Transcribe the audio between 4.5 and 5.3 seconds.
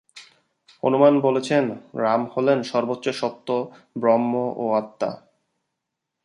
ও আত্মা।